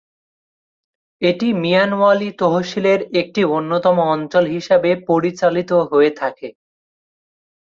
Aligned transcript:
এটি 1.21 1.47
মিয়ানওয়ালী 1.61 2.29
তহসিলের 2.39 2.99
একটি 3.21 3.41
অন্যতম 3.51 3.95
অঞ্চল 4.13 4.43
হিসেবে 4.55 4.89
পরিচালিত 5.09 5.71
হয়ে 5.91 6.11
থাকে। 6.19 6.47